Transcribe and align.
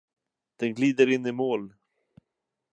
Den 0.59 0.73
glider 0.73 1.07
in 1.07 1.25
i 1.25 1.31
mål! 1.31 1.73